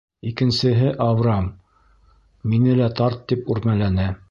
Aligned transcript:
Икенсеһе, 0.27 0.87
Авраам, 1.07 1.51
мине 2.55 2.75
лә 2.83 2.91
тарт, 3.03 3.23
тип 3.33 3.55
үрмәләне. 3.57 4.13